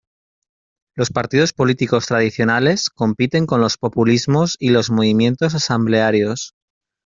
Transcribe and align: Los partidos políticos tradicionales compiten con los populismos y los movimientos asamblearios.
Los 0.95 1.11
partidos 1.11 1.53
políticos 1.53 2.07
tradicionales 2.07 2.89
compiten 2.89 3.45
con 3.45 3.61
los 3.61 3.77
populismos 3.77 4.55
y 4.57 4.69
los 4.69 4.89
movimientos 4.89 5.53
asamblearios. 5.53 6.55